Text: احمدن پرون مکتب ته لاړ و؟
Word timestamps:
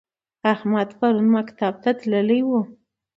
احمدن 0.53 0.95
پرون 0.99 1.27
مکتب 1.35 1.73
ته 1.83 1.91
لاړ 2.11 2.29
و؟ 2.45 2.49